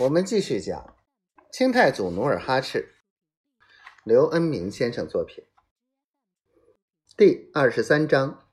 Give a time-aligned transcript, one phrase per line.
[0.00, 0.96] 我们继续讲
[1.52, 2.96] 清太祖努尔哈赤，
[4.02, 5.44] 刘恩明先生作品，
[7.16, 8.48] 第二十三章：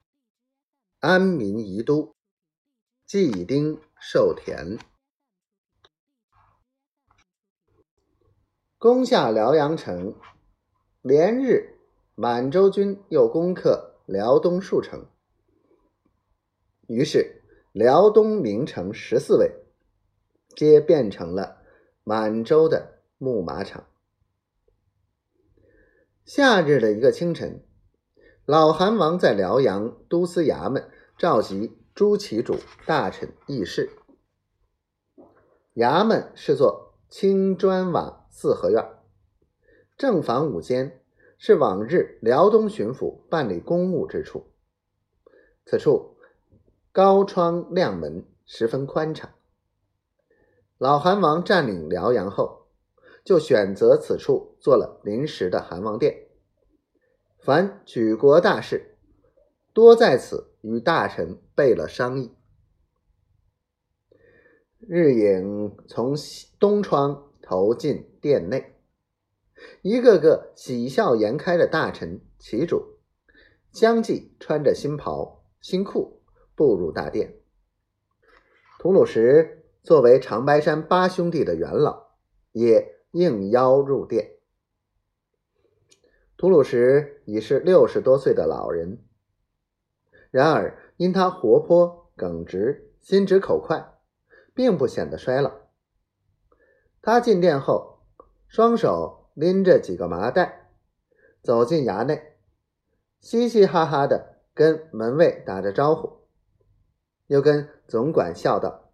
[0.99, 2.15] 安民宜都，
[3.07, 4.77] 祭丁授田。
[8.77, 10.13] 攻下辽阳城，
[11.01, 11.79] 连日，
[12.13, 15.07] 满洲军又攻克辽东数城，
[16.87, 19.60] 于是辽东名城十四位。
[20.55, 21.57] 皆变成了
[22.03, 23.85] 满洲的木马场。
[26.25, 27.63] 夏日的一个清晨，
[28.45, 33.89] 老韩王在辽阳都司衙门召集诸旗主、大臣议事。
[35.75, 38.85] 衙门是座青砖瓦四合院，
[39.97, 41.01] 正房五间，
[41.37, 44.51] 是往日辽东巡抚办理公务之处。
[45.65, 46.17] 此处
[46.91, 49.31] 高窗亮门，十分宽敞。
[50.81, 52.65] 老韩王占领辽阳后，
[53.23, 56.25] 就选择此处做了临时的韩王殿。
[57.37, 58.97] 凡举国大事，
[59.73, 62.35] 多在此与大臣备了商议。
[64.79, 66.15] 日影从
[66.59, 68.73] 东窗投进殿内，
[69.83, 72.97] 一个个喜笑颜开的大臣旗主，
[73.71, 76.23] 相继穿着新袍新裤
[76.55, 77.35] 步入大殿。
[78.79, 79.60] 吐鲁什。
[79.83, 82.11] 作为长白山八兄弟的元老，
[82.51, 84.33] 也应邀入殿。
[86.37, 88.99] 吐鲁什已是六十多岁的老人，
[90.29, 93.93] 然而因他活泼耿直、心直口快，
[94.53, 95.51] 并不显得衰老。
[97.01, 98.03] 他进殿后，
[98.47, 100.69] 双手拎着几个麻袋，
[101.41, 102.35] 走进衙内，
[103.19, 106.27] 嘻嘻哈哈的跟门卫打着招呼，
[107.25, 108.90] 又跟总管笑道。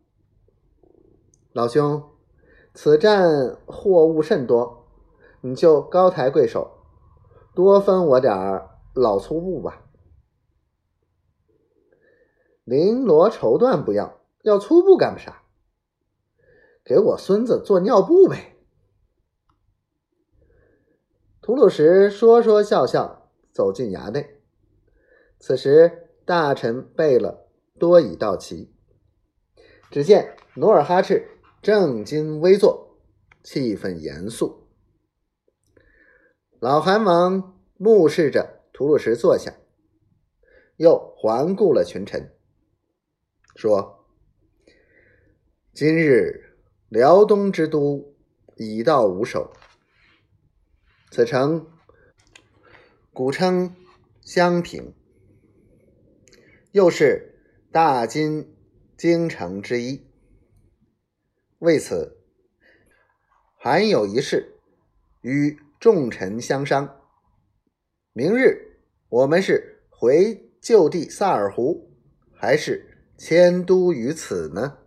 [1.58, 2.04] 老兄，
[2.76, 4.86] 此战货物甚多，
[5.42, 6.84] 你就高抬贵手，
[7.56, 9.82] 多分我点儿老粗布吧。
[12.64, 15.42] 绫罗绸缎不要，要粗布干不啥？
[16.86, 18.56] 给我孙子做尿布呗。
[21.42, 24.42] 吐鲁什说说笑笑走进衙内，
[25.40, 27.48] 此时大臣贝勒
[27.80, 28.72] 多已到齐，
[29.90, 31.32] 只见努尔哈赤。
[31.62, 32.98] 正襟危坐，
[33.44, 34.68] 气氛严肃。
[36.60, 39.54] 老韩王目视着吐鲁石坐下，
[40.78, 42.32] 又环顾了群臣，
[43.56, 44.06] 说
[45.74, 46.58] ：“今日
[46.90, 48.16] 辽东之都
[48.56, 49.52] 已到五首，
[51.12, 51.68] 此城
[53.12, 53.76] 古称
[54.22, 54.94] 襄平，
[56.72, 57.40] 又是
[57.72, 58.56] 大金
[58.96, 60.06] 京城之一。”
[61.60, 62.20] 为此，
[63.58, 64.60] 还有一事
[65.22, 67.02] 与众臣相商。
[68.14, 68.78] 明日
[69.10, 71.92] 我们是回旧地萨尔湖，
[72.32, 74.78] 还是迁都于此呢？